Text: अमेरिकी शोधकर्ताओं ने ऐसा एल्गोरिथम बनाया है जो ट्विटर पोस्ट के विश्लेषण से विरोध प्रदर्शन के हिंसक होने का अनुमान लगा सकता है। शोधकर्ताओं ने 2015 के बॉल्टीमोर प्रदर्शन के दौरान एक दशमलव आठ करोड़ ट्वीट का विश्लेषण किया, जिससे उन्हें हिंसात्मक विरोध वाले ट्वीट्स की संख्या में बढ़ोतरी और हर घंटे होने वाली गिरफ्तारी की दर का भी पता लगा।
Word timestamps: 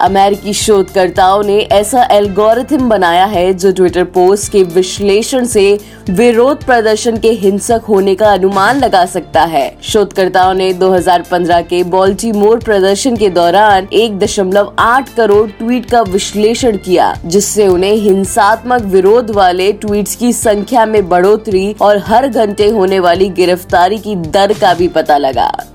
अमेरिकी 0.00 0.52
शोधकर्ताओं 0.52 1.42
ने 1.42 1.56
ऐसा 1.72 2.02
एल्गोरिथम 2.10 2.88
बनाया 2.88 3.24
है 3.24 3.52
जो 3.52 3.70
ट्विटर 3.72 4.04
पोस्ट 4.04 4.50
के 4.52 4.62
विश्लेषण 4.64 5.44
से 5.44 5.78
विरोध 6.10 6.64
प्रदर्शन 6.64 7.16
के 7.16 7.30
हिंसक 7.30 7.84
होने 7.88 8.14
का 8.14 8.32
अनुमान 8.32 8.78
लगा 8.78 9.04
सकता 9.06 9.44
है। 9.44 9.76
शोधकर्ताओं 9.82 10.52
ने 10.54 10.72
2015 10.74 11.62
के 11.62 11.82
बॉल्टीमोर 11.84 12.58
प्रदर्शन 12.58 13.16
के 13.16 13.28
दौरान 13.28 13.88
एक 13.92 14.18
दशमलव 14.18 14.72
आठ 14.78 15.08
करोड़ 15.14 15.48
ट्वीट 15.50 15.90
का 15.90 16.02
विश्लेषण 16.02 16.76
किया, 16.76 17.14
जिससे 17.24 17.66
उन्हें 17.66 17.94
हिंसात्मक 17.94 18.82
विरोध 18.82 19.30
वाले 19.30 19.72
ट्वीट्स 19.72 20.14
की 20.16 20.32
संख्या 20.32 20.86
में 20.86 21.08
बढ़ोतरी 21.08 21.74
और 21.82 21.98
हर 21.98 22.28
घंटे 22.28 22.68
होने 22.68 23.00
वाली 23.00 23.28
गिरफ्तारी 23.30 23.98
की 23.98 24.16
दर 24.16 24.52
का 24.52 24.74
भी 24.74 24.88
पता 24.88 25.18
लगा। 25.18 25.67